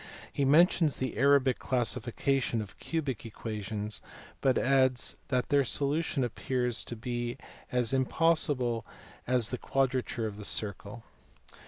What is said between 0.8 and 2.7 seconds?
the Arabic classification